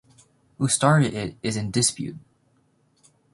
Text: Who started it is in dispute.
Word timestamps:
Who 0.57 0.67
started 0.67 1.13
it 1.13 1.37
is 1.43 1.55
in 1.55 1.69
dispute. 1.69 2.17